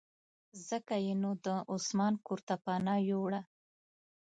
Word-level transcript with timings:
ځکه 0.67 0.95
یې 1.05 1.13
نو 1.21 1.31
د 1.45 1.47
عثمان 1.73 2.13
کورته 2.25 2.55
پناه 2.63 2.99
یووړه. 3.09 3.41